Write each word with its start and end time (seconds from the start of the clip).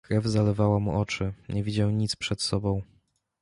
"Krew 0.07 0.25
zalewała 0.27 0.79
mu 0.79 0.99
oczy, 0.99 1.33
nie 1.49 1.63
widział 1.63 1.89
nic 1.89 2.15
przed 2.15 2.41
sobą." 2.41 2.81